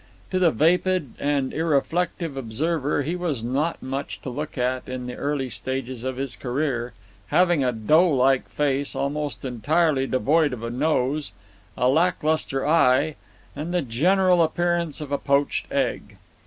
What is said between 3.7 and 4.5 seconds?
much to